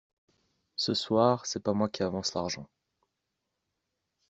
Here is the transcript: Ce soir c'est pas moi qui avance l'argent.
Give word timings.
Ce 0.77 0.95
soir 0.95 1.45
c'est 1.45 1.61
pas 1.61 1.73
moi 1.73 1.87
qui 1.87 2.01
avance 2.01 2.33
l'argent. 2.33 2.67